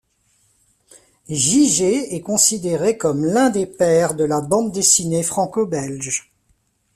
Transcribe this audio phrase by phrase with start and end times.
[1.29, 6.31] Jijé est considéré comme l'un des pères de la bande dessinée franco-belge.